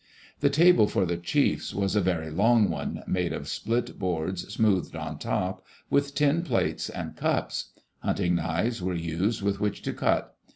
[0.39, 4.95] The table for the chiefs was a very long one, made of split boards, smoothed
[4.95, 7.65] on top, with tin plates and cups.
[7.99, 10.35] Hunting knives were used with which to cut.